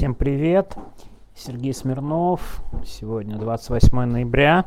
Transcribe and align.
Всем 0.00 0.14
привет! 0.14 0.78
Сергей 1.34 1.74
Смирнов. 1.74 2.62
Сегодня 2.86 3.36
28 3.36 4.04
ноября. 4.04 4.64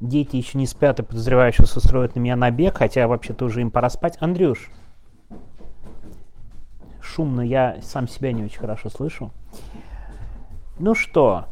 Дети 0.00 0.34
еще 0.34 0.58
не 0.58 0.66
спят 0.66 0.98
и 0.98 1.04
подозревают, 1.04 1.54
что 1.54 1.62
устроят 1.62 2.16
на 2.16 2.18
меня 2.18 2.34
набег, 2.34 2.78
хотя 2.78 3.06
вообще-то 3.06 3.44
уже 3.44 3.60
им 3.60 3.70
пора 3.70 3.88
спать. 3.88 4.16
Андрюш, 4.18 4.68
шумно, 7.00 7.40
я 7.40 7.78
сам 7.82 8.08
себя 8.08 8.32
не 8.32 8.42
очень 8.42 8.58
хорошо 8.58 8.90
слышу. 8.90 9.30
Ну 10.80 10.96
что, 10.96 11.44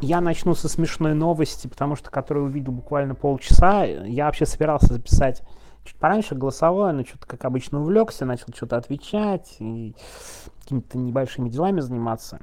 я 0.00 0.20
начну 0.20 0.56
со 0.56 0.68
смешной 0.68 1.14
новости, 1.14 1.68
потому 1.68 1.94
что, 1.94 2.10
которую 2.10 2.46
увидел 2.46 2.72
буквально 2.72 3.14
полчаса, 3.14 3.84
я 3.84 4.24
вообще 4.24 4.44
собирался 4.44 4.92
записать 4.92 5.44
чуть 5.84 5.96
пораньше 5.96 6.34
голосовое, 6.34 6.92
но 6.92 7.04
что-то, 7.04 7.26
как 7.26 7.44
обычно, 7.44 7.80
увлекся, 7.80 8.24
начал 8.24 8.46
что-то 8.54 8.76
отвечать 8.76 9.56
и 9.58 9.94
какими-то 10.60 10.98
небольшими 10.98 11.48
делами 11.48 11.80
заниматься. 11.80 12.40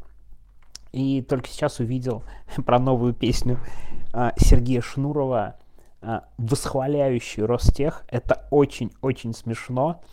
И 0.92 1.22
только 1.22 1.48
сейчас 1.50 1.80
увидел 1.80 2.24
про 2.66 2.80
новую 2.80 3.14
песню 3.14 3.60
а, 4.14 4.34
Сергея 4.38 4.82
Шнурова 4.82 5.58
а, 6.08 6.26
восхваляющую 6.38 7.48
Ростех. 7.48 8.04
Это 8.10 8.46
очень-очень 8.52 9.34
смешно. 9.34 10.04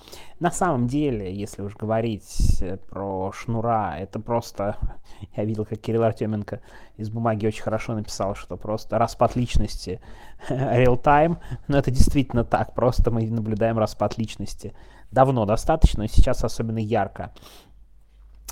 На 0.40 0.50
самом 0.50 0.86
деле, 0.86 1.30
если 1.34 1.60
уж 1.60 1.76
говорить 1.76 2.62
э, 2.62 2.78
про 2.78 3.30
Шнура, 3.32 3.96
это 3.98 4.18
просто... 4.18 4.78
Я 5.36 5.44
видел, 5.44 5.66
как 5.66 5.78
Кирилл 5.80 6.04
Артеменко 6.04 6.62
из 6.96 7.10
бумаги 7.10 7.46
очень 7.46 7.62
хорошо 7.62 7.92
написал, 7.92 8.34
что 8.34 8.56
просто 8.56 8.96
распад 8.96 9.36
личности 9.36 10.00
real 10.48 10.98
time. 10.98 11.36
Но 11.68 11.76
это 11.76 11.90
действительно 11.90 12.44
так. 12.44 12.72
Просто 12.72 13.10
мы 13.10 13.30
наблюдаем 13.30 13.78
распад 13.78 14.16
личности. 14.16 14.72
Давно 15.10 15.44
достаточно, 15.44 16.08
сейчас 16.08 16.42
особенно 16.42 16.78
ярко. 16.78 17.34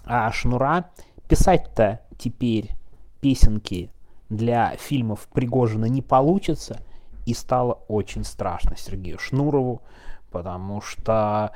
А 0.05 0.31
Шнура 0.31 0.91
писать-то 1.27 2.01
теперь 2.19 2.73
песенки 3.23 3.91
для 4.29 4.77
фильмов 4.77 5.27
Пригожина 5.33 5.87
не 5.87 6.03
получится, 6.03 6.83
и 7.27 7.35
стало 7.35 7.75
очень 7.89 8.25
страшно 8.25 8.77
Сергею 8.77 9.19
Шнурову, 9.19 9.83
потому 10.31 10.81
что 10.81 11.53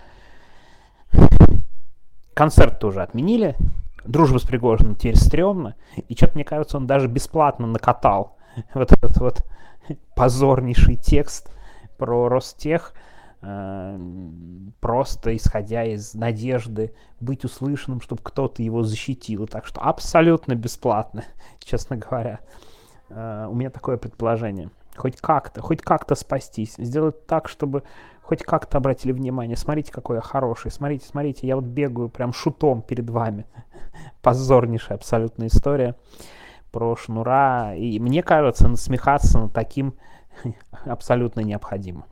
концерт 2.34 2.78
тоже 2.78 3.02
отменили, 3.02 3.56
дружба 4.04 4.38
с 4.38 4.42
Пригожиным 4.42 4.96
теперь 4.96 5.16
стрёмно, 5.16 5.74
и 5.96 6.14
что-то, 6.14 6.34
мне 6.34 6.44
кажется, 6.44 6.76
он 6.76 6.86
даже 6.86 7.08
бесплатно 7.08 7.66
накатал 7.66 8.36
вот 8.74 8.92
этот 8.92 9.16
вот 9.18 9.42
позорнейший 10.14 10.96
текст 10.96 11.50
про 11.96 12.28
Ростех, 12.28 12.92
э, 13.42 13.98
просто 14.80 15.36
исходя 15.36 15.84
из 15.84 16.14
надежды 16.14 16.94
быть 17.20 17.44
услышанным, 17.44 18.00
чтобы 18.00 18.22
кто-то 18.22 18.62
его 18.62 18.82
защитил. 18.82 19.46
Так 19.46 19.66
что 19.66 19.80
абсолютно 19.80 20.54
бесплатно, 20.54 21.24
честно 21.58 21.96
говоря. 21.96 22.40
Э, 23.08 23.46
у 23.48 23.54
меня 23.54 23.70
такое 23.70 23.96
предположение. 23.96 24.70
Хоть 24.96 25.20
как-то, 25.20 25.60
хоть 25.60 25.82
как-то 25.82 26.14
спастись. 26.14 26.74
Сделать 26.78 27.26
так, 27.26 27.48
чтобы 27.48 27.82
хоть 28.22 28.42
как-то 28.42 28.78
обратили 28.78 29.12
внимание. 29.12 29.56
Смотрите, 29.56 29.92
какой 29.92 30.16
я 30.16 30.22
хороший. 30.22 30.70
Смотрите, 30.70 31.06
смотрите, 31.06 31.46
я 31.46 31.56
вот 31.56 31.64
бегаю 31.64 32.08
прям 32.08 32.32
шутом 32.32 32.82
перед 32.82 33.08
вами. 33.10 33.46
Позорнейшая 34.22 34.96
абсолютная 34.98 35.48
история 35.48 35.96
про 36.70 36.96
шнура. 36.96 37.74
И 37.76 37.98
мне 37.98 38.22
кажется, 38.22 38.68
насмехаться 38.68 39.38
над 39.38 39.52
таким 39.52 39.94
абсолютно 40.84 41.40
необходимо. 41.40 42.06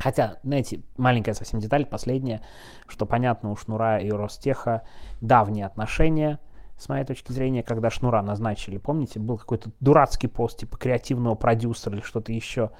Хотя, 0.00 0.38
знаете, 0.42 0.80
маленькая 0.96 1.34
совсем 1.34 1.60
деталь, 1.60 1.84
последняя, 1.84 2.40
что 2.88 3.04
понятно, 3.04 3.50
у 3.50 3.56
Шнура 3.56 3.98
и 3.98 4.10
Ростеха 4.10 4.82
давние 5.20 5.66
отношения, 5.66 6.38
с 6.80 6.88
моей 6.88 7.04
точки 7.04 7.30
зрения, 7.30 7.62
когда 7.62 7.90
Шнура 7.90 8.22
назначили, 8.22 8.78
помните, 8.78 9.20
был 9.20 9.36
какой-то 9.36 9.70
дурацкий 9.80 10.28
пост 10.28 10.60
типа 10.60 10.78
креативного 10.78 11.34
продюсера 11.34 11.94
или 11.94 12.02
что-то 12.02 12.32
еще 12.32 12.70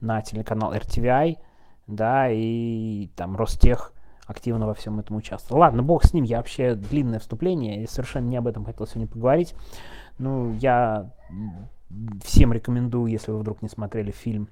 на 0.00 0.22
телеканал 0.22 0.72
RTVI, 0.74 1.36
да, 1.86 2.30
и 2.30 3.08
там 3.16 3.36
Ростех 3.36 3.92
активно 4.24 4.66
во 4.66 4.72
всем 4.72 4.98
этом 4.98 5.16
участвовал. 5.16 5.60
Ладно, 5.60 5.82
бог 5.82 6.04
с 6.04 6.14
ним, 6.14 6.24
я 6.24 6.38
вообще 6.38 6.74
длинное 6.74 7.18
вступление, 7.18 7.82
и 7.82 7.86
совершенно 7.86 8.28
не 8.28 8.38
об 8.38 8.46
этом 8.46 8.64
хотел 8.64 8.86
сегодня 8.86 9.08
поговорить. 9.08 9.54
Ну, 10.18 10.54
я 10.54 11.12
всем 12.24 12.54
рекомендую, 12.54 13.12
если 13.12 13.30
вы 13.30 13.40
вдруг 13.40 13.60
не 13.60 13.68
смотрели 13.68 14.10
фильм 14.10 14.48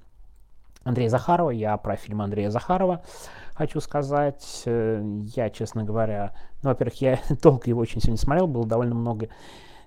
Андрея 0.83 1.09
Захарова. 1.09 1.49
Я 1.49 1.75
про 1.77 1.95
фильм 1.95 2.21
Андрея 2.21 2.49
Захарова 2.49 3.01
хочу 3.53 3.81
сказать. 3.81 4.63
Э, 4.65 5.03
я, 5.35 5.49
честно 5.49 5.83
говоря, 5.83 6.33
ну, 6.63 6.69
во-первых, 6.69 7.01
я 7.01 7.19
долго 7.41 7.63
его 7.65 7.81
очень 7.81 8.01
сегодня 8.01 8.17
смотрел, 8.17 8.47
было 8.47 8.65
довольно 8.65 8.95
много 8.95 9.29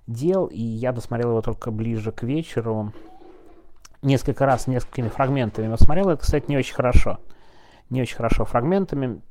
дел, 0.07 0.47
и 0.47 0.61
я 0.61 0.93
досмотрел 0.93 1.31
его 1.31 1.41
только 1.41 1.71
ближе 1.71 2.13
к 2.13 2.23
вечеру. 2.23 2.93
Несколько 4.03 4.47
раз, 4.47 4.67
несколькими 4.67 5.09
фрагментами 5.09 5.67
его 5.67 5.77
смотрел. 5.77 6.11
Это, 6.11 6.23
кстати, 6.23 6.47
не 6.49 6.57
очень 6.57 6.75
хорошо. 6.75 7.19
Не 7.89 8.03
очень 8.03 8.17
хорошо 8.17 8.45
фрагментами. 8.45 9.23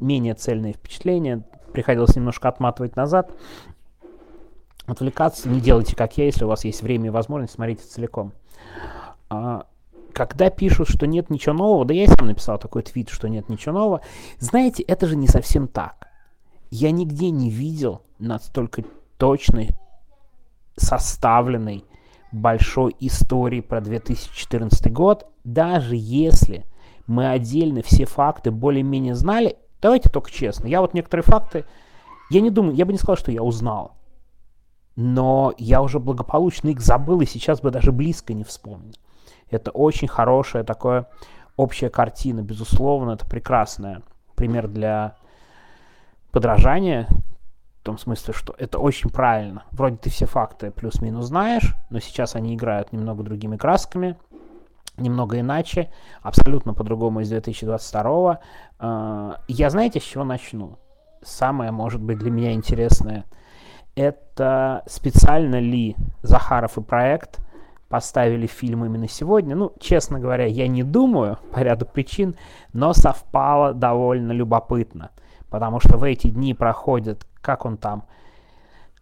Менее 0.00 0.34
цельные 0.34 0.72
впечатления. 0.74 1.44
Приходилось 1.72 2.16
немножко 2.16 2.48
отматывать 2.48 2.96
назад. 2.96 3.30
Отвлекаться. 4.86 5.48
Не 5.48 5.60
делайте, 5.60 5.96
как 5.96 6.16
я, 6.18 6.24
если 6.24 6.44
у 6.44 6.48
вас 6.48 6.64
есть 6.64 6.82
время 6.82 7.06
и 7.06 7.10
возможность, 7.10 7.54
смотрите 7.54 7.84
целиком. 7.84 8.32
А, 9.30 9.66
когда 10.16 10.48
пишут, 10.48 10.88
что 10.88 11.06
нет 11.06 11.28
ничего 11.28 11.54
нового, 11.54 11.84
да 11.84 11.92
я 11.92 12.04
и 12.04 12.06
сам 12.06 12.28
написал 12.28 12.58
такой 12.58 12.82
твит, 12.82 13.10
что 13.10 13.28
нет 13.28 13.50
ничего 13.50 13.74
нового, 13.74 14.00
знаете, 14.38 14.82
это 14.82 15.06
же 15.06 15.14
не 15.14 15.28
совсем 15.28 15.68
так. 15.68 16.08
Я 16.70 16.90
нигде 16.90 17.28
не 17.28 17.50
видел 17.50 18.00
настолько 18.18 18.82
точной, 19.18 19.68
составленной 20.74 21.84
большой 22.32 22.96
истории 22.98 23.60
про 23.60 23.82
2014 23.82 24.90
год, 24.90 25.26
даже 25.44 25.96
если 25.96 26.64
мы 27.06 27.28
отдельно 27.28 27.82
все 27.82 28.06
факты 28.06 28.50
более-менее 28.50 29.14
знали, 29.14 29.58
давайте 29.82 30.08
только 30.08 30.30
честно, 30.30 30.66
я 30.66 30.80
вот 30.80 30.94
некоторые 30.94 31.24
факты, 31.24 31.66
я 32.30 32.40
не 32.40 32.48
думаю, 32.48 32.74
я 32.74 32.86
бы 32.86 32.92
не 32.92 32.98
сказал, 32.98 33.16
что 33.16 33.32
я 33.32 33.42
узнал, 33.42 33.92
но 34.96 35.52
я 35.58 35.82
уже 35.82 36.00
благополучно 36.00 36.70
их 36.70 36.80
забыл 36.80 37.20
и 37.20 37.26
сейчас 37.26 37.60
бы 37.60 37.70
даже 37.70 37.92
близко 37.92 38.32
не 38.32 38.44
вспомнил. 38.44 38.94
Это 39.50 39.70
очень 39.70 40.08
хорошая 40.08 40.64
такая 40.64 41.08
общая 41.56 41.88
картина, 41.88 42.42
безусловно, 42.42 43.12
это 43.12 43.26
прекрасная 43.26 44.02
пример 44.34 44.68
для 44.68 45.16
подражания, 46.30 47.08
в 47.80 47.84
том 47.84 47.98
смысле, 47.98 48.34
что 48.34 48.54
это 48.58 48.78
очень 48.78 49.10
правильно. 49.10 49.64
Вроде 49.70 49.96
ты 49.96 50.10
все 50.10 50.26
факты 50.26 50.70
плюс-минус 50.70 51.26
знаешь, 51.26 51.74
но 51.88 52.00
сейчас 52.00 52.34
они 52.34 52.54
играют 52.54 52.92
немного 52.92 53.22
другими 53.22 53.56
красками, 53.56 54.16
немного 54.96 55.40
иначе, 55.40 55.90
абсолютно 56.22 56.74
по-другому 56.74 57.20
из 57.20 57.28
2022. 57.28 58.40
А, 58.78 59.40
я 59.48 59.70
знаете, 59.70 60.00
с 60.00 60.02
чего 60.02 60.24
начну? 60.24 60.78
Самое, 61.22 61.70
может 61.70 62.02
быть, 62.02 62.18
для 62.18 62.30
меня 62.30 62.52
интересное, 62.52 63.24
это 63.94 64.82
специально 64.86 65.58
ли 65.58 65.96
Захаров 66.22 66.76
и 66.76 66.82
проект 66.82 67.40
поставили 67.88 68.46
фильм 68.46 68.84
именно 68.84 69.08
сегодня. 69.08 69.54
Ну, 69.54 69.72
честно 69.78 70.18
говоря, 70.18 70.46
я 70.46 70.68
не 70.68 70.82
думаю 70.82 71.38
по 71.52 71.60
ряду 71.60 71.86
причин, 71.86 72.34
но 72.72 72.92
совпало 72.92 73.74
довольно 73.74 74.32
любопытно. 74.32 75.10
Потому 75.50 75.80
что 75.80 75.96
в 75.96 76.02
эти 76.02 76.28
дни 76.28 76.54
проходит, 76.54 77.26
как 77.40 77.64
он 77.64 77.76
там, 77.76 78.04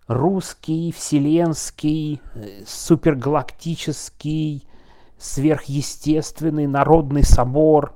русский, 0.07 0.93
вселенский, 0.93 2.21
э, 2.35 2.65
супергалактический, 2.67 4.67
сверхъестественный 5.19 6.67
народный 6.67 7.23
собор 7.23 7.95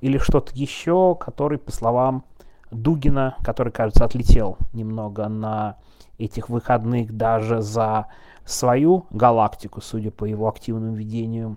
или 0.00 0.18
что-то 0.18 0.52
еще, 0.54 1.14
который, 1.14 1.58
по 1.58 1.70
словам 1.70 2.24
Дугина, 2.70 3.36
который, 3.44 3.72
кажется, 3.72 4.04
отлетел 4.04 4.56
немного 4.72 5.28
на 5.28 5.76
этих 6.18 6.48
выходных 6.48 7.14
даже 7.14 7.60
за 7.60 8.06
свою 8.44 9.06
галактику, 9.10 9.80
судя 9.80 10.10
по 10.10 10.24
его 10.24 10.48
активному 10.48 10.94
ведению 10.94 11.56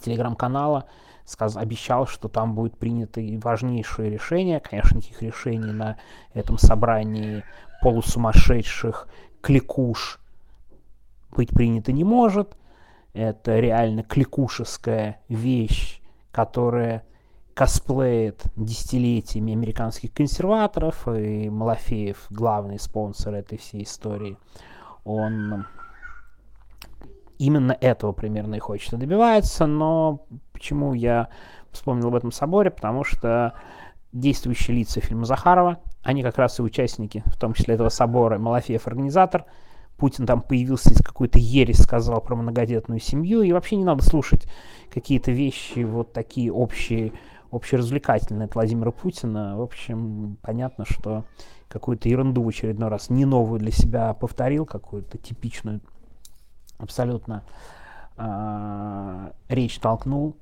телеграм-канала, 0.00 0.84
сказ, 1.24 1.56
обещал, 1.56 2.06
что 2.06 2.28
там 2.28 2.54
будет 2.54 2.78
принято 2.78 3.20
важнейшее 3.42 4.10
решение. 4.10 4.60
Конечно, 4.60 4.96
никаких 4.96 5.22
решений 5.22 5.72
на 5.72 5.98
этом 6.34 6.58
собрании 6.58 7.44
полусумасшедших 7.82 9.08
кликуш 9.40 10.20
быть 11.30 11.50
принято 11.50 11.92
не 11.92 12.04
может. 12.04 12.56
Это 13.12 13.58
реально 13.58 14.02
кликушеская 14.02 15.20
вещь, 15.28 16.00
которая 16.30 17.04
косплеит 17.54 18.44
десятилетиями 18.54 19.52
американских 19.52 20.12
консерваторов, 20.12 21.08
и 21.08 21.50
Малафеев, 21.50 22.26
главный 22.30 22.78
спонсор 22.78 23.34
этой 23.34 23.58
всей 23.58 23.82
истории, 23.82 24.38
он 25.04 25.66
именно 27.38 27.76
этого 27.80 28.12
примерно 28.12 28.56
и 28.56 28.58
хочет 28.58 28.92
и 28.92 28.96
добивается, 28.96 29.66
но 29.66 30.26
почему 30.52 30.92
я 30.92 31.28
вспомнил 31.70 32.08
об 32.08 32.14
этом 32.14 32.32
соборе, 32.32 32.70
потому 32.70 33.04
что 33.04 33.54
действующие 34.12 34.76
лица 34.76 35.00
фильма 35.00 35.24
Захарова, 35.24 35.80
они 36.02 36.22
как 36.22 36.38
раз 36.38 36.58
и 36.58 36.62
участники, 36.62 37.22
в 37.26 37.36
том 37.36 37.54
числе 37.54 37.74
этого 37.74 37.88
собора, 37.88 38.38
Малафеев 38.38 38.86
организатор, 38.86 39.44
Путин 39.96 40.26
там 40.26 40.42
появился 40.42 40.92
из 40.92 41.02
какой-то 41.02 41.38
ересь, 41.38 41.82
сказал 41.82 42.20
про 42.20 42.36
многодетную 42.36 43.00
семью, 43.00 43.42
и 43.42 43.52
вообще 43.52 43.76
не 43.76 43.84
надо 43.84 44.04
слушать 44.04 44.46
какие-то 44.92 45.32
вещи 45.32 45.80
вот 45.80 46.12
такие 46.12 46.52
общие, 46.52 47.12
общеразвлекательные 47.50 48.46
от 48.46 48.54
Владимира 48.54 48.92
Путина. 48.92 49.58
В 49.58 49.62
общем, 49.62 50.38
понятно, 50.40 50.84
что 50.84 51.24
какую-то 51.68 52.08
ерунду 52.08 52.42
в 52.42 52.48
очередной 52.48 52.88
раз, 52.88 53.10
не 53.10 53.24
новую 53.24 53.58
для 53.58 53.72
себя 53.72 54.14
повторил, 54.14 54.66
какую-то 54.66 55.18
типичную 55.18 55.80
абсолютно 56.78 57.42
э, 58.16 59.30
речь 59.48 59.78
толкнул. 59.78 60.36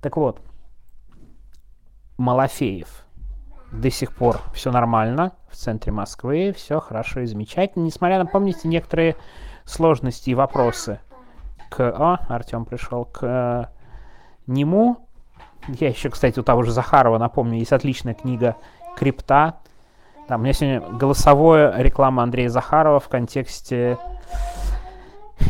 Так 0.00 0.16
вот, 0.16 0.40
Малафеев. 2.18 3.06
До 3.72 3.88
сих 3.90 4.12
пор 4.14 4.40
все 4.52 4.72
нормально 4.72 5.32
в 5.48 5.54
центре 5.54 5.92
Москвы, 5.92 6.52
все 6.56 6.80
хорошо 6.80 7.20
и 7.20 7.26
замечательно. 7.26 7.84
Несмотря 7.84 8.18
на, 8.18 8.26
помните, 8.26 8.66
некоторые 8.66 9.16
сложности 9.64 10.30
и 10.30 10.34
вопросы 10.34 11.00
к... 11.70 11.80
О, 11.80 12.18
Артем 12.28 12.64
пришел 12.64 13.04
к 13.04 13.20
э, 13.22 13.64
нему. 14.46 15.08
Я 15.68 15.88
еще, 15.88 16.10
кстати, 16.10 16.40
у 16.40 16.42
того 16.42 16.62
же 16.62 16.72
Захарова 16.72 17.18
напомню, 17.18 17.58
есть 17.58 17.72
отличная 17.72 18.14
книга 18.14 18.56
«Крипта». 18.96 19.60
Там 20.26 20.40
у 20.40 20.44
меня 20.44 20.52
сегодня 20.52 20.80
голосовое 20.80 21.72
реклама 21.76 22.22
Андрея 22.22 22.48
Захарова 22.48 23.00
в 23.00 23.08
контексте 23.08 23.98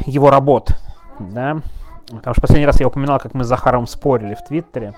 его 0.06 0.30
работ. 0.30 0.76
Да? 1.18 1.62
Потому 2.06 2.34
что 2.34 2.40
последний 2.40 2.66
раз 2.66 2.80
я 2.80 2.88
упоминал, 2.88 3.18
как 3.18 3.34
мы 3.34 3.44
с 3.44 3.46
Захаровым 3.46 3.86
спорили 3.86 4.34
в 4.34 4.44
Твиттере. 4.44 4.94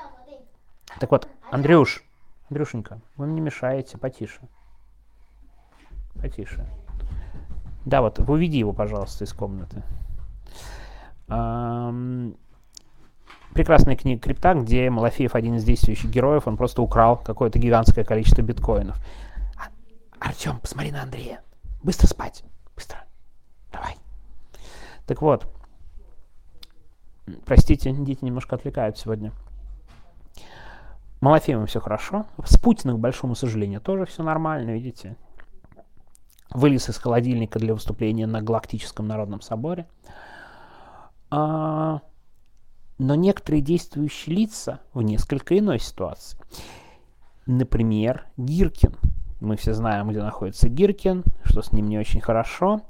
Так 0.99 1.11
вот, 1.11 1.29
Андрюш, 1.50 2.03
Андрюшенька, 2.49 3.00
вы 3.17 3.27
мне 3.27 3.41
мешаете, 3.41 3.99
потише. 3.99 4.41
Потише. 6.21 6.67
Да, 7.85 8.00
вот, 8.00 8.19
уведи 8.21 8.59
его, 8.59 8.73
пожалуйста, 8.73 9.25
из 9.25 9.33
комнаты. 9.33 9.83
Эм, 11.29 12.37
прекрасная 13.55 13.97
книга 13.97 14.21
«Крипта», 14.21 14.55
где 14.55 14.88
Малафеев, 14.91 15.35
один 15.35 15.56
из 15.56 15.65
действующих 15.65 16.11
героев, 16.11 16.47
он 16.47 16.56
просто 16.56 16.83
украл 16.83 17.17
какое-то 17.17 17.59
гигантское 17.59 18.05
количество 18.05 18.43
биткоинов. 18.43 18.97
А, 19.56 19.69
Артем, 20.21 20.59
посмотри 20.61 20.93
на 20.93 21.03
Андрея. 21.03 21.41
Быстро 21.83 22.06
спать. 22.06 22.45
Быстро. 22.77 23.05
Давай. 23.73 23.97
Так 25.06 25.22
вот. 25.22 25.46
Простите, 27.44 27.93
дети 27.93 28.25
немножко 28.25 28.56
отвлекают 28.56 28.99
сегодня. 28.99 29.32
Малафеевым 31.20 31.66
все 31.66 31.81
хорошо. 31.81 32.26
С 32.44 32.58
Путиным, 32.58 32.96
к 32.96 33.00
большому 33.00 33.37
сожалению, 33.37 33.81
тоже 33.81 34.06
все 34.06 34.22
нормально, 34.25 34.70
видите. 34.70 35.16
Вылез 36.50 36.88
из 36.88 36.99
холодильника 36.99 37.58
для 37.58 37.75
выступления 37.75 38.26
на 38.26 38.43
Галактическом 38.43 39.06
народном 39.06 39.40
соборе. 39.40 39.87
А, 41.31 42.00
но 42.99 43.14
некоторые 43.14 43.62
действующие 43.62 44.37
лица 44.37 44.81
в 44.93 45.02
несколько 45.02 45.56
иной 45.56 45.78
ситуации. 45.78 46.38
Например, 47.46 48.26
Гиркин. 48.37 48.96
Мы 49.40 49.56
все 49.56 49.75
знаем, 49.75 50.10
где 50.10 50.22
находится 50.22 50.69
Гиркин, 50.69 51.25
что 51.44 51.62
с 51.62 51.72
ним 51.72 51.88
не 51.88 51.99
очень 51.99 52.20
хорошо. 52.20 52.82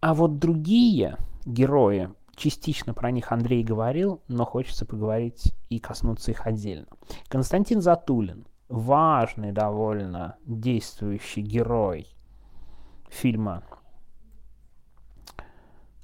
А 0.00 0.14
вот 0.14 0.38
другие 0.38 1.16
герои 1.44 2.10
частично 2.36 2.94
про 2.94 3.10
них 3.10 3.32
Андрей 3.32 3.64
говорил, 3.64 4.22
но 4.28 4.44
хочется 4.44 4.86
поговорить 4.86 5.54
и 5.68 5.80
коснуться 5.80 6.30
их 6.30 6.46
отдельно. 6.46 6.86
Константин 7.28 7.80
Затулин, 7.80 8.46
важный 8.68 9.50
довольно 9.50 10.36
действующий 10.46 11.42
герой 11.42 12.06
фильма 13.08 13.64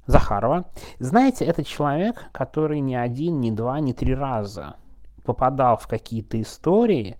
Захарова. 0.07 0.65
Знаете, 0.99 1.45
это 1.45 1.63
человек, 1.63 2.25
который 2.33 2.81
ни 2.81 2.95
один, 2.95 3.39
ни 3.39 3.49
два, 3.49 3.79
ни 3.79 3.93
три 3.93 4.13
раза 4.13 4.75
попадал 5.23 5.77
в 5.77 5.87
какие-то 5.87 6.39
истории, 6.41 7.17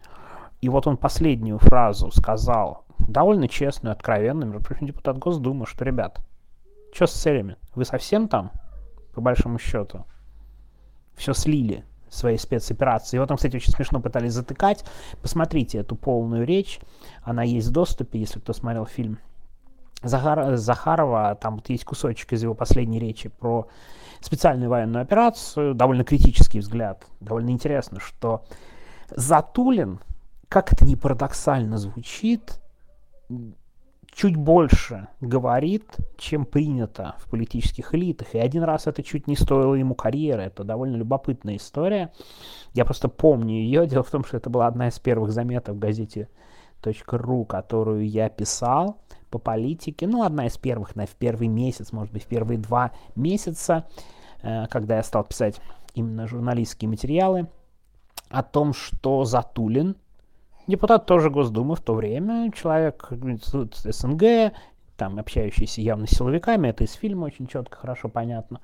и 0.62 0.70
вот 0.70 0.88
он 0.88 0.98
последнюю 0.98 1.58
фразу 1.58 2.12
сказал, 2.12 2.84
довольно 3.00 3.48
честную, 3.48 3.94
откровенную, 3.94 4.52
между 4.52 4.64
прочим, 4.64 4.88
депутат 4.88 5.18
Госдумы, 5.18 5.66
что, 5.66 5.86
ребят, 5.86 6.20
что 6.96 7.08
с 7.08 7.14
целями? 7.14 7.58
Вы 7.76 7.86
совсем 7.86 8.28
там? 8.28 8.52
по 9.16 9.22
большому 9.22 9.58
счету. 9.58 10.06
Все 11.16 11.34
слили 11.34 11.86
своей 12.10 12.38
спецоперации. 12.38 13.16
Его 13.16 13.26
там, 13.26 13.38
кстати, 13.38 13.56
очень 13.56 13.72
смешно 13.72 14.02
пытались 14.02 14.34
затыкать. 14.34 14.86
Посмотрите 15.22 15.80
эту 15.80 15.96
полную 15.96 16.46
речь. 16.46 16.80
Она 17.24 17.44
есть 17.44 17.70
в 17.70 17.72
доступе, 17.72 18.20
если 18.20 18.40
кто 18.40 18.54
смотрел 18.54 18.86
фильм 18.86 19.20
Захар... 20.04 20.58
Захарова. 20.58 21.36
Там 21.36 21.56
вот 21.56 21.70
есть 21.70 21.86
кусочек 21.86 22.34
из 22.34 22.44
его 22.44 22.54
последней 22.54 23.00
речи 23.00 23.30
про 23.30 23.68
специальную 24.20 24.70
военную 24.70 25.02
операцию. 25.02 25.74
Довольно 25.74 26.04
критический 26.04 26.60
взгляд. 26.60 27.06
Довольно 27.22 27.52
интересно, 27.52 28.00
что 28.00 28.46
Затулин, 29.10 30.02
как 30.50 30.74
это 30.74 30.86
не 30.86 30.98
парадоксально 30.98 31.78
звучит, 31.78 32.60
чуть 34.16 34.38
больше 34.38 35.10
говорит, 35.20 35.98
чем 36.18 36.46
принято 36.46 37.16
в 37.20 37.30
политических 37.30 37.94
элитах. 37.94 38.34
И 38.34 38.40
один 38.40 38.64
раз 38.64 38.88
это 38.88 39.04
чуть 39.04 39.28
не 39.28 39.36
стоило 39.36 39.76
ему 39.76 39.94
карьеры. 39.94 40.44
Это 40.44 40.64
довольно 40.64 40.96
любопытная 40.96 41.58
история. 41.58 42.14
Я 42.74 42.86
просто 42.86 43.10
помню 43.10 43.56
ее. 43.56 43.86
Дело 43.86 44.04
в 44.04 44.10
том, 44.10 44.24
что 44.24 44.38
это 44.38 44.50
была 44.50 44.68
одна 44.68 44.88
из 44.88 45.00
первых 45.00 45.32
заметок 45.32 45.76
в 45.76 45.80
газете 45.80 46.30
.ру, 47.08 47.46
которую 47.46 48.08
я 48.08 48.30
писал 48.30 49.02
по 49.30 49.38
политике. 49.38 50.08
Ну, 50.08 50.24
одна 50.24 50.48
из 50.48 50.58
первых, 50.58 50.96
на 50.96 51.06
в 51.06 51.16
первый 51.16 51.48
месяц, 51.48 51.92
может 51.92 52.14
быть, 52.14 52.24
в 52.24 52.28
первые 52.28 52.58
два 52.58 52.92
месяца, 53.16 53.86
э, 54.42 54.68
когда 54.68 54.98
я 54.98 55.04
стал 55.04 55.26
писать 55.26 55.60
именно 55.94 56.28
журналистские 56.28 56.90
материалы 56.90 57.48
о 58.30 58.44
том, 58.44 58.74
что 58.74 59.26
Затулин 59.26 59.98
Депутат 60.68 61.06
тоже 61.06 61.30
Госдумы 61.30 61.76
в 61.76 61.82
то 61.82 61.94
время, 61.94 62.52
человек 62.52 63.10
СНГ, 63.12 64.54
там 64.98 65.20
общающийся 65.20 65.82
явно 65.82 66.08
с 66.08 66.12
силовиками, 66.12 66.70
это 66.70 66.84
из 66.84 66.94
фильма 66.94 67.26
очень 67.26 67.48
четко, 67.48 67.78
хорошо 67.78 68.10
понятно. 68.10 68.62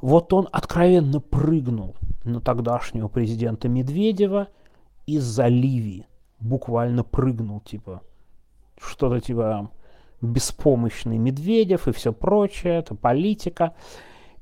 Вот 0.00 0.32
он 0.32 0.48
откровенно 0.50 1.20
прыгнул 1.20 1.94
на 2.24 2.40
тогдашнего 2.40 3.08
президента 3.08 3.68
Медведева 3.68 4.48
из-за 5.06 5.46
Ливии. 5.46 6.06
Буквально 6.40 7.04
прыгнул, 7.04 7.60
типа, 7.60 8.00
что-то 8.80 9.20
типа 9.20 9.70
беспомощный 10.20 11.18
Медведев 11.18 11.86
и 11.86 11.92
все 11.92 12.12
прочее, 12.12 12.78
это 12.78 12.94
политика. 12.94 13.74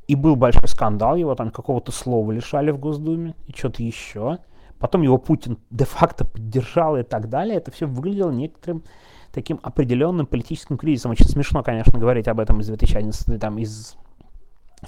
И 0.06 0.14
был 0.14 0.36
большой 0.36 0.68
скандал, 0.68 1.16
его 1.16 1.34
там 1.34 1.50
какого-то 1.50 1.92
слова 1.92 2.32
лишали 2.32 2.70
в 2.70 2.78
Госдуме 2.78 3.34
и 3.46 3.52
что-то 3.52 3.82
еще 3.82 4.38
потом 4.78 5.02
его 5.02 5.18
Путин 5.18 5.58
де-факто 5.70 6.24
поддержал 6.24 6.96
и 6.96 7.02
так 7.02 7.28
далее, 7.28 7.56
это 7.56 7.70
все 7.70 7.86
выглядело 7.86 8.30
некоторым 8.30 8.82
таким 9.32 9.60
определенным 9.62 10.26
политическим 10.26 10.78
кризисом. 10.78 11.12
Очень 11.12 11.26
смешно, 11.26 11.62
конечно, 11.62 11.98
говорить 11.98 12.28
об 12.28 12.40
этом 12.40 12.60
из 12.60 12.66
2011, 12.66 13.40
там, 13.40 13.58
из 13.58 13.96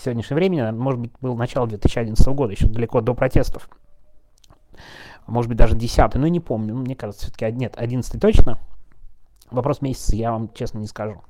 сегодняшнего 0.02 0.36
времени, 0.36 0.70
может 0.70 1.00
быть, 1.00 1.12
было 1.20 1.34
начало 1.34 1.66
2011 1.66 2.26
года, 2.28 2.52
еще 2.52 2.66
далеко 2.66 3.00
до 3.00 3.14
протестов. 3.14 3.68
Может 5.26 5.48
быть, 5.48 5.58
даже 5.58 5.76
10 5.76 6.14
ну 6.14 6.26
не 6.26 6.40
помню, 6.40 6.74
мне 6.74 6.96
кажется, 6.96 7.26
все-таки 7.26 7.52
нет, 7.52 7.74
11 7.76 8.20
точно. 8.20 8.58
Вопрос 9.50 9.82
месяца 9.82 10.16
я 10.16 10.32
вам 10.32 10.52
честно 10.54 10.78
не 10.78 10.86
скажу. 10.86 11.22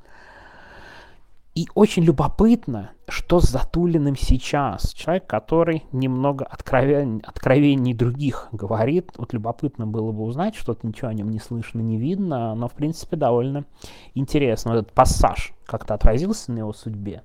И 1.61 1.69
очень 1.75 2.05
любопытно, 2.05 2.93
что 3.07 3.38
с 3.38 3.50
Затулиным 3.50 4.17
сейчас. 4.17 4.95
Человек, 4.95 5.26
который 5.26 5.85
немного 5.93 6.47
откровен, 6.47 7.23
откровенней 7.23 7.93
других 7.93 8.49
говорит. 8.50 9.12
Вот 9.19 9.35
любопытно 9.35 9.87
было 9.87 10.11
бы 10.11 10.23
узнать, 10.23 10.55
что-то 10.55 10.87
ничего 10.87 11.09
о 11.09 11.12
нем 11.12 11.29
не 11.29 11.38
слышно, 11.38 11.81
не 11.81 11.99
видно, 11.99 12.55
но 12.55 12.67
в 12.67 12.73
принципе 12.73 13.17
довольно 13.17 13.67
интересно. 14.14 14.71
Вот 14.71 14.79
этот 14.79 14.95
пассаж 14.95 15.52
как-то 15.67 15.93
отразился 15.93 16.50
на 16.50 16.61
его 16.61 16.73
судьбе. 16.73 17.25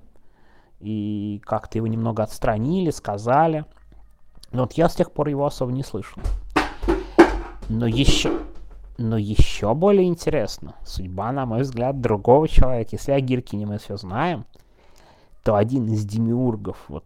И 0.80 1.40
как-то 1.42 1.78
его 1.78 1.86
немного 1.86 2.22
отстранили, 2.22 2.90
сказали. 2.90 3.64
Но 4.52 4.64
вот 4.64 4.74
я 4.74 4.90
с 4.90 4.96
тех 4.96 5.12
пор 5.12 5.28
его 5.28 5.46
особо 5.46 5.72
не 5.72 5.82
слышал. 5.82 6.20
Но 7.70 7.86
еще, 7.86 8.38
но 8.98 9.16
еще 9.18 9.74
более 9.74 10.06
интересно, 10.06 10.74
судьба, 10.84 11.32
на 11.32 11.46
мой 11.46 11.62
взгляд, 11.62 12.00
другого 12.00 12.48
человека. 12.48 12.90
Если 12.92 13.12
о 13.12 13.20
Гиркине 13.20 13.66
мы 13.66 13.78
все 13.78 13.96
знаем, 13.96 14.46
то 15.44 15.54
один 15.54 15.86
из 15.86 16.04
демиургов, 16.04 16.76
вот, 16.88 17.04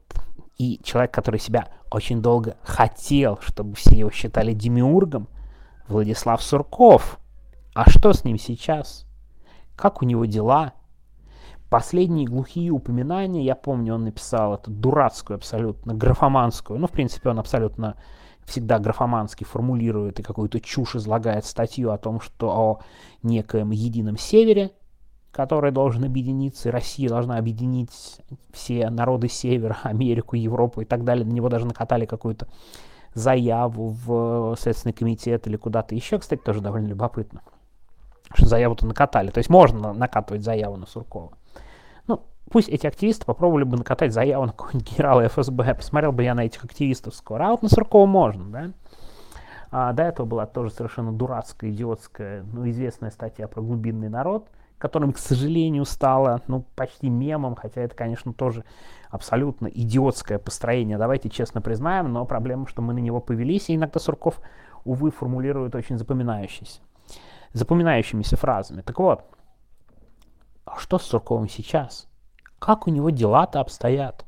и 0.56 0.80
человек, 0.82 1.12
который 1.12 1.40
себя 1.40 1.68
очень 1.90 2.22
долго 2.22 2.56
хотел, 2.62 3.38
чтобы 3.42 3.74
все 3.74 3.98
его 3.98 4.10
считали 4.10 4.52
демиургом, 4.52 5.28
Владислав 5.88 6.42
Сурков. 6.42 7.18
А 7.74 7.90
что 7.90 8.12
с 8.12 8.24
ним 8.24 8.38
сейчас? 8.38 9.06
Как 9.74 10.02
у 10.02 10.04
него 10.04 10.24
дела? 10.24 10.74
Последние 11.68 12.26
глухие 12.26 12.70
упоминания, 12.70 13.44
я 13.44 13.54
помню, 13.54 13.94
он 13.94 14.04
написал 14.04 14.54
эту 14.54 14.70
дурацкую 14.70 15.36
абсолютно, 15.36 15.94
графоманскую, 15.94 16.78
ну, 16.80 16.86
в 16.86 16.90
принципе, 16.90 17.30
он 17.30 17.38
абсолютно 17.38 17.96
всегда 18.50 18.78
графомански 18.78 19.44
формулирует 19.44 20.18
и 20.18 20.22
какую-то 20.22 20.60
чушь 20.60 20.96
излагает 20.96 21.44
статью 21.44 21.92
о 21.92 21.98
том, 21.98 22.20
что 22.20 22.50
о 22.50 22.80
некоем 23.22 23.70
едином 23.70 24.18
севере, 24.18 24.72
который 25.30 25.70
должен 25.70 26.04
объединиться, 26.04 26.68
и 26.68 26.72
Россия 26.72 27.08
должна 27.08 27.38
объединить 27.38 28.20
все 28.52 28.90
народы 28.90 29.28
Севера, 29.28 29.78
Америку, 29.84 30.36
Европу 30.36 30.80
и 30.80 30.84
так 30.84 31.04
далее. 31.04 31.24
На 31.24 31.30
него 31.30 31.48
даже 31.48 31.64
накатали 31.64 32.06
какую-то 32.06 32.48
заяву 33.14 33.96
в 34.04 34.56
Следственный 34.58 34.92
комитет 34.92 35.46
или 35.46 35.56
куда-то 35.56 35.94
еще, 35.94 36.18
кстати, 36.18 36.40
тоже 36.40 36.60
довольно 36.60 36.88
любопытно, 36.88 37.42
что 38.34 38.46
заяву-то 38.46 38.86
накатали. 38.86 39.30
То 39.30 39.38
есть 39.38 39.50
можно 39.50 39.92
накатывать 39.92 40.42
заяву 40.42 40.76
на 40.76 40.86
Суркова. 40.86 41.30
Ну, 42.06 42.22
пусть 42.50 42.68
эти 42.68 42.86
активисты 42.86 43.24
попробовали 43.24 43.64
бы 43.64 43.76
накатать 43.76 44.12
заяву 44.12 44.46
на 44.46 44.52
какого-нибудь 44.52 44.92
генерала 44.92 45.26
ФСБ. 45.28 45.74
Посмотрел 45.74 46.12
бы 46.12 46.22
я 46.22 46.34
на 46.34 46.44
этих 46.44 46.64
активистов 46.64 47.14
скоро. 47.14 47.48
А 47.48 47.50
вот 47.50 47.62
на 47.62 47.68
Суркова 47.68 48.06
можно, 48.06 48.44
да? 48.44 48.70
А 49.72 49.92
до 49.92 50.02
этого 50.02 50.26
была 50.26 50.46
тоже 50.46 50.70
совершенно 50.70 51.12
дурацкая, 51.12 51.70
идиотская, 51.70 52.44
ну, 52.52 52.68
известная 52.68 53.10
статья 53.10 53.46
про 53.46 53.62
глубинный 53.62 54.08
народ– 54.08 54.48
которым, 54.80 55.12
к 55.12 55.18
сожалению, 55.18 55.84
стало 55.84 56.40
ну, 56.48 56.64
почти 56.74 57.10
мемом, 57.10 57.54
хотя 57.54 57.82
это, 57.82 57.94
конечно, 57.94 58.32
тоже 58.32 58.64
абсолютно 59.10 59.66
идиотское 59.66 60.38
построение, 60.38 60.96
давайте 60.96 61.28
честно 61.28 61.60
признаем, 61.60 62.10
но 62.10 62.24
проблема, 62.24 62.66
что 62.66 62.80
мы 62.80 62.94
на 62.94 62.98
него 62.98 63.20
повелись, 63.20 63.68
и 63.68 63.76
иногда 63.76 64.00
Сурков, 64.00 64.40
увы, 64.84 65.10
формулирует 65.10 65.74
очень 65.74 65.98
запоминающиеся, 65.98 66.80
запоминающимися 67.52 68.38
фразами. 68.38 68.80
Так 68.80 68.98
вот, 68.98 69.22
а 70.64 70.78
что 70.78 70.98
с 70.98 71.02
Сурковым 71.02 71.48
сейчас? 71.48 72.08
Как 72.58 72.86
у 72.86 72.90
него 72.90 73.10
дела-то 73.10 73.60
обстоят? 73.60 74.24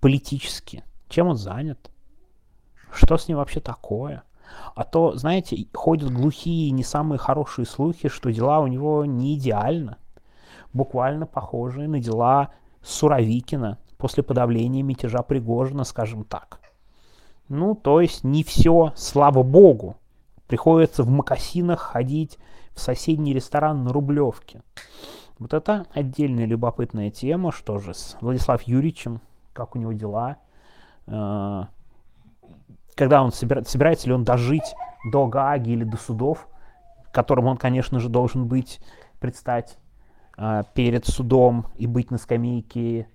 Политически. 0.00 0.84
Чем 1.08 1.28
он 1.28 1.36
занят? 1.36 1.90
Что 2.92 3.16
с 3.16 3.28
ним 3.28 3.38
вообще 3.38 3.60
такое? 3.60 4.22
А 4.74 4.84
то, 4.84 5.16
знаете, 5.16 5.66
ходят 5.72 6.12
глухие, 6.12 6.70
не 6.70 6.84
самые 6.84 7.18
хорошие 7.18 7.66
слухи, 7.66 8.08
что 8.08 8.32
дела 8.32 8.60
у 8.60 8.66
него 8.66 9.04
не 9.04 9.34
идеально. 9.36 9.98
Буквально 10.72 11.26
похожие 11.26 11.88
на 11.88 12.00
дела 12.00 12.50
Суровикина 12.82 13.78
после 13.98 14.22
подавления 14.22 14.82
мятежа 14.82 15.22
Пригожина, 15.22 15.84
скажем 15.84 16.24
так. 16.24 16.60
Ну, 17.48 17.74
то 17.74 18.00
есть 18.00 18.24
не 18.24 18.42
все, 18.42 18.92
слава 18.96 19.42
богу. 19.42 19.96
Приходится 20.46 21.02
в 21.02 21.08
макасинах 21.08 21.80
ходить 21.80 22.38
в 22.74 22.80
соседний 22.80 23.32
ресторан 23.32 23.84
на 23.84 23.92
Рублевке. 23.92 24.62
Вот 25.38 25.52
это 25.52 25.86
отдельная 25.92 26.46
любопытная 26.46 27.10
тема, 27.10 27.50
что 27.50 27.78
же 27.78 27.94
с 27.94 28.16
Владислав 28.20 28.62
Юрьевичем, 28.62 29.20
как 29.52 29.74
у 29.74 29.78
него 29.78 29.92
дела, 29.92 30.36
э, 31.06 31.64
когда 32.94 33.22
он 33.22 33.32
собирается, 33.32 33.72
собирается 33.72 34.06
ли 34.06 34.14
он 34.14 34.24
дожить 34.24 34.74
до 35.10 35.26
Гааги 35.26 35.70
или 35.70 35.84
до 35.84 35.96
судов, 35.96 36.46
которым 37.12 37.46
он, 37.46 37.56
конечно 37.56 37.98
же, 37.98 38.08
должен 38.08 38.46
быть, 38.46 38.80
предстать 39.20 39.78
э, 40.36 40.62
перед 40.74 41.06
судом 41.06 41.66
и 41.76 41.86
быть 41.86 42.10
на 42.10 42.18
скамейке, 42.18 43.08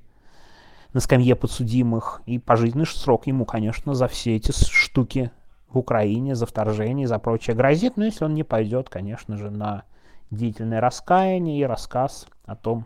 на 0.94 1.00
скамье 1.00 1.36
подсудимых. 1.36 2.22
И 2.26 2.40
пожизненный 2.40 2.86
срок 2.86 3.28
ему, 3.28 3.46
конечно, 3.46 3.94
за 3.94 4.08
все 4.08 4.36
эти 4.36 4.52
штуки 4.52 5.32
в 5.70 5.78
Украине, 5.78 6.36
за 6.36 6.46
вторжение, 6.46 7.08
за 7.08 7.20
прочее 7.20 7.56
грозит. 7.56 7.96
Но 7.96 8.06
если 8.06 8.26
он 8.26 8.34
не 8.34 8.44
пойдет, 8.44 8.90
конечно 8.90 9.38
же, 9.38 9.50
на 9.50 9.84
деятельное 10.32 10.82
раскаяние 10.82 11.60
и 11.60 11.64
рассказ 11.64 12.28
о 12.46 12.56
том, 12.56 12.86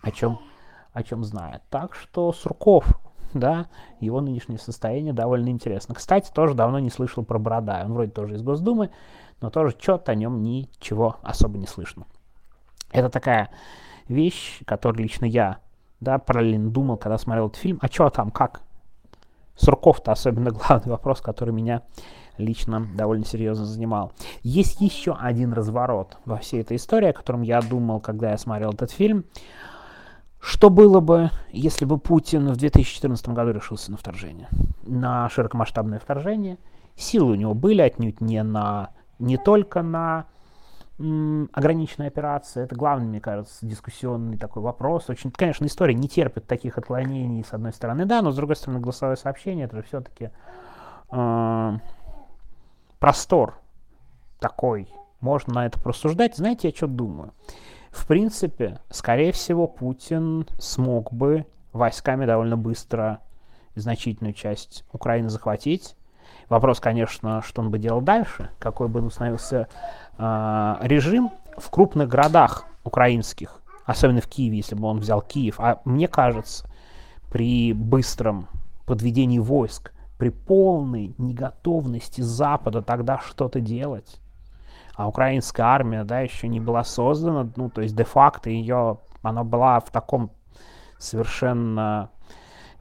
о 0.00 0.10
чем, 0.10 0.40
о 0.92 1.02
чем 1.02 1.24
знает. 1.24 1.62
Так 1.70 1.94
что 1.94 2.32
Сурков 2.32 2.86
да, 3.34 3.66
его 4.00 4.20
нынешнее 4.20 4.58
состояние 4.58 5.12
довольно 5.12 5.48
интересно. 5.48 5.94
Кстати, 5.94 6.30
тоже 6.32 6.54
давно 6.54 6.78
не 6.78 6.90
слышал 6.90 7.24
про 7.24 7.38
Борода. 7.38 7.82
Он 7.84 7.92
вроде 7.92 8.10
тоже 8.10 8.34
из 8.34 8.42
Госдумы, 8.42 8.90
но 9.40 9.50
тоже 9.50 9.76
что-то 9.78 10.12
о 10.12 10.14
нем 10.14 10.42
ничего 10.42 11.16
особо 11.22 11.58
не 11.58 11.66
слышно. 11.66 12.06
Это 12.90 13.08
такая 13.10 13.50
вещь, 14.08 14.60
которую 14.64 15.02
лично 15.02 15.24
я, 15.24 15.58
да, 16.00 16.18
параллельно 16.18 16.70
думал, 16.70 16.96
когда 16.96 17.18
смотрел 17.18 17.48
этот 17.48 17.58
фильм. 17.58 17.78
А 17.82 17.88
что 17.88 18.08
там, 18.10 18.30
как? 18.30 18.62
Сурков-то 19.56 20.12
особенно 20.12 20.50
главный 20.68 20.92
вопрос, 20.92 21.20
который 21.20 21.52
меня 21.52 21.82
лично 22.38 22.86
довольно 22.94 23.24
серьезно 23.24 23.64
занимал. 23.64 24.12
Есть 24.42 24.80
еще 24.80 25.16
один 25.18 25.52
разворот 25.52 26.18
во 26.24 26.36
всей 26.38 26.60
этой 26.60 26.76
истории, 26.76 27.08
о 27.08 27.12
котором 27.12 27.42
я 27.42 27.60
думал, 27.60 28.00
когда 28.00 28.30
я 28.30 28.38
смотрел 28.38 28.72
этот 28.72 28.90
фильм. 28.90 29.24
Что 30.40 30.70
было 30.70 31.00
бы, 31.00 31.30
если 31.50 31.84
бы 31.84 31.98
Путин 31.98 32.48
в 32.48 32.56
2014 32.56 33.28
году 33.30 33.50
решился 33.50 33.90
на 33.90 33.96
вторжение, 33.96 34.48
на 34.84 35.28
широкомасштабное 35.28 35.98
вторжение? 35.98 36.58
Силы 36.94 37.32
у 37.32 37.34
него 37.34 37.52
были 37.52 37.82
отнюдь 37.82 38.20
не, 38.20 38.42
на, 38.42 38.90
не 39.18 39.38
только 39.38 39.82
на 39.82 40.26
м, 40.98 41.50
ограниченные 41.52 42.08
операции. 42.08 42.62
Это 42.62 42.76
главный, 42.76 43.08
мне 43.08 43.20
кажется, 43.20 43.66
дискуссионный 43.66 44.38
такой 44.38 44.62
вопрос. 44.62 45.10
Очень, 45.10 45.30
конечно, 45.30 45.66
история 45.66 45.94
не 45.94 46.08
терпит 46.08 46.46
таких 46.46 46.78
отклонений, 46.78 47.44
с 47.44 47.52
одной 47.52 47.72
стороны, 47.72 48.06
да, 48.06 48.22
но 48.22 48.30
с 48.30 48.36
другой 48.36 48.56
стороны, 48.56 48.80
голосовое 48.80 49.16
сообщение, 49.16 49.66
это 49.66 49.76
же 49.78 49.82
все-таки 49.82 50.30
э, 51.10 51.78
простор 52.98 53.58
такой. 54.38 54.88
Можно 55.20 55.54
на 55.54 55.66
это 55.66 55.80
просуждать. 55.80 56.36
Знаете, 56.36 56.68
я 56.68 56.74
что 56.74 56.86
думаю? 56.86 57.32
В 57.90 58.06
принципе, 58.06 58.80
скорее 58.90 59.32
всего, 59.32 59.66
Путин 59.66 60.46
смог 60.58 61.12
бы 61.12 61.46
войсками 61.72 62.26
довольно 62.26 62.56
быстро 62.56 63.20
значительную 63.74 64.34
часть 64.34 64.84
Украины 64.92 65.28
захватить. 65.28 65.96
Вопрос, 66.48 66.80
конечно, 66.80 67.42
что 67.42 67.62
он 67.62 67.70
бы 67.70 67.78
делал 67.78 68.00
дальше, 68.00 68.50
какой 68.58 68.88
бы 68.88 69.00
установился 69.02 69.68
э, 70.18 70.76
режим 70.82 71.30
в 71.56 71.70
крупных 71.70 72.08
городах 72.08 72.66
украинских, 72.84 73.60
особенно 73.84 74.20
в 74.20 74.28
Киеве, 74.28 74.58
если 74.58 74.74
бы 74.74 74.86
он 74.86 74.98
взял 74.98 75.20
Киев. 75.20 75.58
А 75.58 75.80
мне 75.84 76.08
кажется, 76.08 76.66
при 77.30 77.72
быстром 77.72 78.48
подведении 78.84 79.38
войск, 79.38 79.92
при 80.18 80.30
полной 80.30 81.14
неготовности 81.18 82.20
Запада 82.20 82.82
тогда 82.82 83.18
что-то 83.18 83.60
делать, 83.60 84.20
а 84.94 85.08
украинская 85.08 85.66
армия, 85.66 86.04
да, 86.04 86.20
еще 86.20 86.48
не 86.48 86.60
была 86.60 86.84
создана, 86.84 87.50
ну, 87.56 87.68
то 87.68 87.82
есть 87.82 87.94
де-факто 87.94 88.48
ее, 88.48 88.98
она 89.22 89.44
была 89.44 89.80
в 89.80 89.90
таком 89.90 90.30
совершенно 90.98 92.10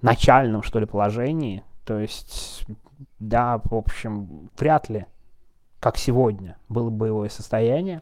начальном, 0.01 0.63
что 0.63 0.79
ли, 0.79 0.85
положении, 0.85 1.63
то 1.83 1.99
есть, 1.99 2.65
да, 3.19 3.59
в 3.63 3.75
общем, 3.75 4.49
вряд 4.57 4.89
ли, 4.89 5.05
как 5.79 5.97
сегодня, 5.97 6.57
было 6.69 6.89
боевое 6.89 7.29
состояние, 7.29 8.01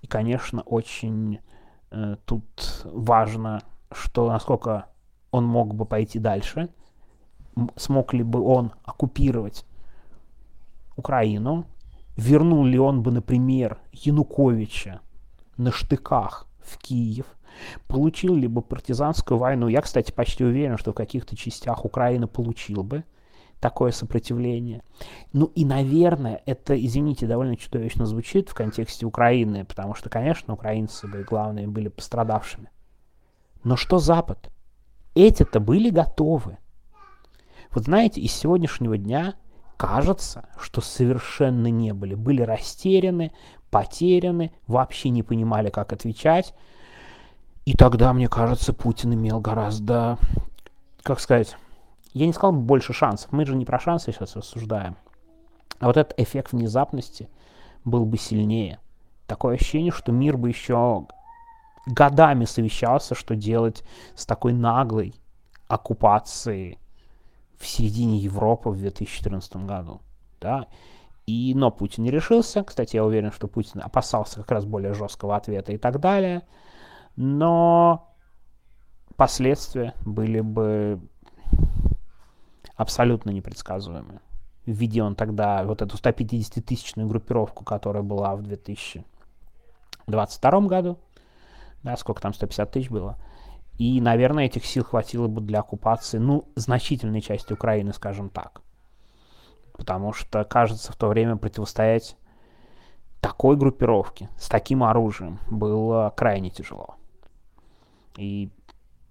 и, 0.00 0.06
конечно, 0.06 0.62
очень 0.62 1.40
э, 1.90 2.16
тут 2.24 2.82
важно, 2.84 3.62
что 3.92 4.28
насколько 4.28 4.86
он 5.30 5.44
мог 5.44 5.74
бы 5.74 5.84
пойти 5.84 6.18
дальше, 6.18 6.70
смог 7.76 8.14
ли 8.14 8.22
бы 8.22 8.40
он 8.40 8.72
оккупировать 8.84 9.64
Украину, 10.96 11.66
вернул 12.16 12.64
ли 12.64 12.78
он 12.78 13.02
бы, 13.02 13.10
например, 13.10 13.78
Януковича 13.92 15.00
на 15.56 15.72
штыках 15.72 16.46
в 16.62 16.78
Киев, 16.78 17.26
получил 17.86 18.34
ли 18.34 18.48
бы 18.48 18.62
партизанскую 18.62 19.38
войну. 19.38 19.68
Я, 19.68 19.80
кстати, 19.80 20.12
почти 20.12 20.44
уверен, 20.44 20.78
что 20.78 20.92
в 20.92 20.94
каких-то 20.94 21.36
частях 21.36 21.84
Украины 21.84 22.26
получил 22.26 22.82
бы 22.82 23.04
такое 23.60 23.92
сопротивление. 23.92 24.82
Ну 25.32 25.46
и, 25.46 25.64
наверное, 25.64 26.42
это, 26.44 26.74
извините, 26.74 27.26
довольно 27.26 27.56
чудовищно 27.56 28.04
звучит 28.04 28.50
в 28.50 28.54
контексте 28.54 29.06
Украины, 29.06 29.64
потому 29.64 29.94
что, 29.94 30.10
конечно, 30.10 30.54
украинцы 30.54 31.06
бы, 31.06 31.22
главные, 31.22 31.66
были 31.66 31.88
пострадавшими. 31.88 32.68
Но 33.62 33.76
что 33.76 33.98
Запад? 33.98 34.50
Эти-то 35.14 35.60
были 35.60 35.90
готовы. 35.90 36.58
Вот 37.74 37.84
знаете, 37.84 38.20
из 38.20 38.32
сегодняшнего 38.32 38.96
дня 38.96 39.34
кажется, 39.76 40.48
что 40.60 40.80
совершенно 40.80 41.66
не 41.66 41.92
были. 41.92 42.14
Были 42.14 42.42
растеряны, 42.42 43.32
потеряны, 43.70 44.52
вообще 44.68 45.10
не 45.10 45.24
понимали, 45.24 45.70
как 45.70 45.92
отвечать. 45.92 46.54
И 47.64 47.74
тогда, 47.76 48.12
мне 48.12 48.28
кажется, 48.28 48.72
Путин 48.72 49.14
имел 49.14 49.40
гораздо, 49.40 50.18
как 51.02 51.18
сказать, 51.18 51.56
я 52.12 52.26
не 52.26 52.32
сказал 52.32 52.52
бы 52.52 52.60
больше 52.60 52.92
шансов. 52.92 53.32
Мы 53.32 53.44
же 53.44 53.56
не 53.56 53.64
про 53.64 53.80
шансы 53.80 54.12
сейчас 54.12 54.36
рассуждаем. 54.36 54.96
А 55.80 55.86
вот 55.86 55.96
этот 55.96 56.18
эффект 56.20 56.52
внезапности 56.52 57.28
был 57.84 58.04
бы 58.04 58.18
сильнее. 58.18 58.78
Такое 59.26 59.56
ощущение, 59.56 59.90
что 59.90 60.12
мир 60.12 60.36
бы 60.36 60.48
еще 60.48 61.08
годами 61.86 62.44
совещался, 62.44 63.16
что 63.16 63.34
делать 63.34 63.82
с 64.14 64.26
такой 64.26 64.52
наглой 64.52 65.14
оккупацией 65.66 66.78
в 67.58 67.66
середине 67.66 68.18
Европы 68.18 68.70
в 68.70 68.78
2014 68.78 69.56
году. 69.56 70.00
Да? 70.40 70.68
И, 71.26 71.52
но 71.54 71.70
Путин 71.70 72.04
не 72.04 72.10
решился. 72.10 72.64
Кстати, 72.64 72.96
я 72.96 73.04
уверен, 73.04 73.32
что 73.32 73.48
Путин 73.48 73.82
опасался 73.82 74.40
как 74.40 74.50
раз 74.50 74.64
более 74.64 74.94
жесткого 74.94 75.36
ответа 75.36 75.72
и 75.72 75.78
так 75.78 76.00
далее. 76.00 76.42
Но 77.16 78.14
последствия 79.16 79.94
были 80.04 80.40
бы 80.40 81.00
абсолютно 82.76 83.30
непредсказуемы. 83.30 84.20
введи 84.66 85.00
он 85.00 85.14
тогда 85.14 85.62
вот 85.64 85.80
эту 85.82 85.96
150-тысячную 85.96 87.06
группировку, 87.06 87.64
которая 87.64 88.02
была 88.02 88.34
в 88.34 88.42
2022 88.42 90.60
году, 90.62 90.98
да, 91.82 91.96
сколько 91.96 92.22
там, 92.22 92.34
150 92.34 92.70
тысяч 92.70 92.90
было, 92.90 93.16
и, 93.78 94.00
наверное, 94.00 94.44
этих 94.46 94.64
сил 94.64 94.84
хватило 94.84 95.26
бы 95.26 95.40
для 95.40 95.60
оккупации, 95.60 96.18
ну, 96.18 96.48
значительной 96.54 97.20
части 97.20 97.52
Украины, 97.52 97.92
скажем 97.92 98.30
так. 98.30 98.62
Потому 99.72 100.12
что, 100.12 100.44
кажется, 100.44 100.92
в 100.92 100.96
то 100.96 101.08
время 101.08 101.36
противостоять 101.36 102.16
такой 103.20 103.56
группировке 103.56 104.28
с 104.38 104.48
таким 104.48 104.84
оружием 104.84 105.40
было 105.50 106.12
крайне 106.16 106.50
тяжело. 106.50 106.94
И 108.16 108.50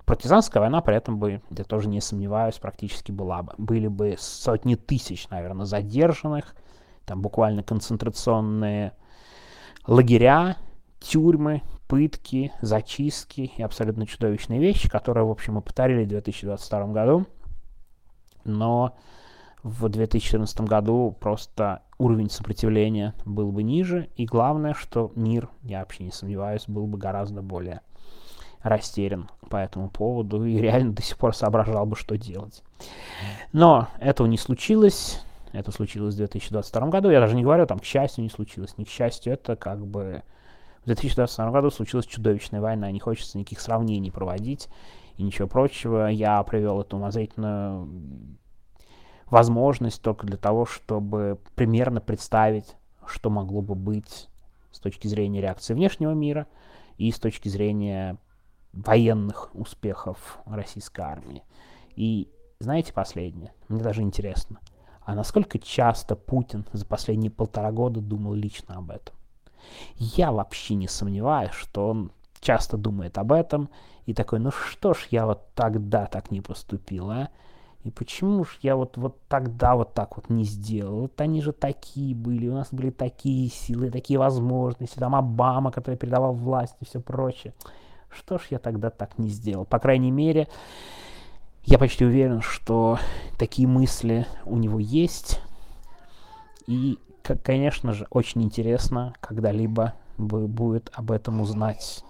партизанская 0.06 0.62
война 0.62 0.82
при 0.82 0.96
этом 0.96 1.20
бы, 1.20 1.42
я 1.50 1.64
тоже 1.66 1.90
не 1.90 2.00
сомневаюсь, 2.00 2.58
практически 2.58 3.12
была 3.12 3.44
бы. 3.44 3.54
Были 3.58 3.88
бы 3.88 4.16
сотни 4.18 4.76
тысяч, 4.76 5.28
наверное, 5.30 5.66
задержанных, 5.66 6.56
там 7.06 7.22
буквально 7.22 7.64
концентрационные 7.64 8.94
лагеря, 9.86 10.56
тюрьмы, 11.00 11.64
пытки, 11.94 12.52
зачистки 12.60 13.52
и 13.56 13.62
абсолютно 13.62 14.08
чудовищные 14.08 14.60
вещи, 14.60 14.90
которые, 14.90 15.26
в 15.26 15.30
общем, 15.30 15.54
мы 15.54 15.62
повторили 15.62 16.06
в 16.06 16.08
2022 16.08 16.88
году. 16.88 17.28
Но 18.46 18.98
в 19.62 19.88
2014 19.90 20.62
году 20.62 21.16
просто 21.20 21.84
уровень 22.00 22.32
сопротивления 22.32 23.14
был 23.26 23.52
бы 23.52 23.62
ниже, 23.62 24.10
и 24.16 24.26
главное, 24.26 24.74
что 24.74 25.12
мир, 25.16 25.50
я 25.62 25.82
вообще 25.82 26.06
не 26.06 26.12
сомневаюсь, 26.12 26.64
был 26.66 26.88
бы 26.88 26.98
гораздо 26.98 27.44
более 27.44 27.82
растерян 28.64 29.30
по 29.52 29.58
этому 29.58 29.92
поводу 29.92 30.44
и 30.46 30.58
реально 30.58 30.94
до 30.94 31.04
сих 31.04 31.20
пор 31.20 31.36
соображал 31.36 31.86
бы, 31.86 31.96
что 31.96 32.18
делать. 32.18 32.64
Но 33.52 33.88
этого 34.00 34.26
не 34.26 34.40
случилось. 34.40 35.22
Это 35.52 35.72
случилось 35.72 36.16
в 36.16 36.18
2022 36.18 36.88
году. 36.88 37.12
Я 37.12 37.20
даже 37.20 37.36
не 37.36 37.44
говорю, 37.44 37.68
там, 37.68 37.78
к 37.78 37.86
счастью, 37.86 38.24
не 38.24 38.32
случилось. 38.32 38.80
Не 38.80 38.86
к 38.86 38.90
счастью, 38.90 39.34
это 39.34 39.56
как 39.56 39.86
бы 39.86 40.24
в 40.84 40.86
2022 40.86 41.52
году 41.52 41.72
случилась 41.72 42.06
чудовищная 42.06 42.60
война, 42.60 42.92
не 42.92 43.00
хочется 43.00 43.38
никаких 43.38 43.62
сравнений 43.62 44.12
проводить 44.12 44.68
и 45.16 45.24
ничего 45.24 45.48
прочего. 45.48 46.08
Я 46.08 46.44
привел 46.44 46.82
эту 46.82 46.98
умозрительную 46.98 47.90
возможность 49.28 50.02
только 50.02 50.28
для 50.28 50.38
того, 50.38 50.66
чтобы 50.66 51.40
примерно 51.56 52.02
представить, 52.02 52.76
что 53.08 53.30
могло 53.30 53.62
бы 53.62 53.76
быть 53.76 54.28
с 54.72 54.80
точки 54.80 55.08
зрения 55.08 55.40
реакции 55.40 55.74
внешнего 55.74 56.12
мира 56.12 56.48
и 56.98 57.12
с 57.12 57.20
точки 57.20 57.48
зрения 57.48 58.18
военных 58.74 59.52
успехов 59.54 60.40
российской 60.46 61.02
армии. 61.02 61.44
И 61.96 62.30
знаете 62.60 62.92
последнее? 62.92 63.54
Мне 63.70 63.82
даже 63.82 64.02
интересно. 64.02 64.60
А 65.06 65.16
насколько 65.16 65.60
часто 65.60 66.16
Путин 66.16 66.66
за 66.74 66.86
последние 66.86 67.32
полтора 67.32 67.72
года 67.72 68.02
думал 68.02 68.34
лично 68.34 68.76
об 68.76 68.92
этом? 68.92 69.16
Я 69.96 70.32
вообще 70.32 70.76
не 70.76 70.88
сомневаюсь, 70.88 71.52
что 71.52 71.90
он 71.90 72.12
часто 72.40 72.78
думает 72.78 73.18
об 73.18 73.32
этом 73.32 73.70
и 74.06 74.14
такой, 74.14 74.40
ну 74.40 74.52
что 74.52 74.94
ж 74.94 75.08
я 75.12 75.26
вот 75.26 75.48
тогда 75.56 76.06
так 76.06 76.32
не 76.32 76.42
поступил, 76.42 77.10
а? 77.10 77.30
И 77.84 77.92
почему 77.92 78.46
ж 78.46 78.60
я 78.62 78.78
вот, 78.78 78.96
вот 78.96 79.18
тогда 79.28 79.76
вот 79.76 79.94
так 79.94 80.16
вот 80.16 80.30
не 80.30 80.46
сделал? 80.46 81.02
Вот 81.02 81.20
они 81.20 81.42
же 81.42 81.52
такие 81.52 82.16
были, 82.16 82.48
у 82.48 82.54
нас 82.54 82.70
были 82.72 82.92
такие 82.92 83.50
силы, 83.50 83.92
такие 83.92 84.18
возможности, 84.18 85.00
там 85.00 85.16
Обама, 85.16 85.70
который 85.70 85.96
передавал 85.96 86.34
власть 86.34 86.76
и 86.80 86.86
все 86.86 87.02
прочее. 87.02 87.54
Что 88.10 88.38
ж 88.38 88.44
я 88.52 88.60
тогда 88.60 88.90
так 88.90 89.18
не 89.18 89.30
сделал? 89.30 89.66
По 89.66 89.80
крайней 89.80 90.12
мере, 90.12 90.48
я 91.66 91.78
почти 91.78 92.06
уверен, 92.06 92.42
что 92.42 93.00
такие 93.38 93.68
мысли 93.68 94.28
у 94.46 94.56
него 94.56 94.80
есть. 94.80 95.42
И 96.68 96.98
конечно 97.24 97.94
же, 97.94 98.08
очень 98.10 98.44
интересно 98.44 99.14
когда-либо 99.20 99.94
будет 100.18 100.90
об 100.94 101.12
этом 101.12 101.42
узнать. 101.42 102.04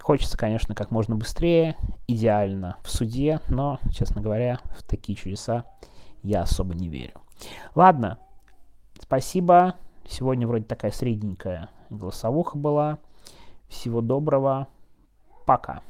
Хочется, 0.00 0.36
конечно, 0.36 0.74
как 0.74 0.90
можно 0.90 1.14
быстрее, 1.14 1.76
идеально 2.08 2.76
в 2.82 2.90
суде, 2.90 3.40
но, 3.48 3.78
честно 3.92 4.20
говоря, 4.20 4.60
в 4.76 4.82
такие 4.82 5.16
чудеса 5.16 5.64
я 6.22 6.42
особо 6.42 6.74
не 6.74 6.88
верю. 6.88 7.20
Ладно, 7.74 8.18
спасибо. 9.00 9.76
Сегодня 10.08 10.46
вроде 10.46 10.64
такая 10.64 10.90
средненькая 10.90 11.70
голосовуха 11.90 12.58
была. 12.58 12.98
Всего 13.68 14.00
доброго. 14.00 14.66
Пока. 15.46 15.82